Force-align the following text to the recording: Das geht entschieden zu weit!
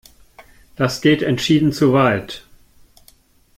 Das 0.77 1.01
geht 1.01 1.21
entschieden 1.21 1.73
zu 1.73 1.93
weit! 1.93 2.43